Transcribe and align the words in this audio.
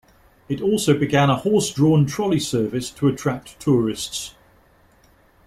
It 0.49 0.61
also 0.63 0.97
began 0.97 1.29
a 1.29 1.35
horse-drawn 1.35 2.07
trolley 2.07 2.39
service 2.39 2.89
to 2.89 3.07
attract 3.07 3.59
tourists. 3.59 4.33